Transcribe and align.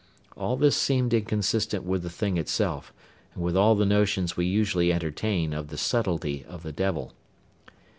All 0.35 0.57
this 0.57 0.75
seemed 0.75 1.13
inconsistent 1.13 1.83
with 1.83 2.01
the 2.01 2.09
thing 2.09 2.35
itself 2.37 2.91
and 3.35 3.43
with 3.43 3.55
all 3.55 3.75
the 3.75 3.85
notions 3.85 4.35
we 4.35 4.47
usually 4.47 4.91
entertain 4.91 5.53
of 5.53 5.67
the 5.67 5.77
subtlety 5.77 6.43
of 6.49 6.63
the 6.63 6.71
devil. 6.71 7.13